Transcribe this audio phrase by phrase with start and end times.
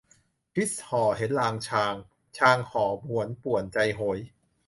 [0.53, 1.95] พิศห่อเห็นรางชาง
[2.39, 4.19] ห่างห่อหวนป่วนใจโหย